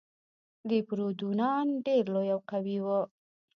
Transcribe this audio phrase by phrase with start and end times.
[0.69, 3.01] ديپروتودونان ډېر لوی او قوي وو.